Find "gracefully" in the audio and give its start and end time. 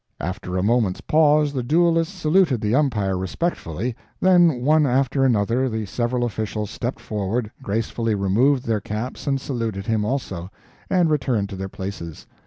7.61-8.15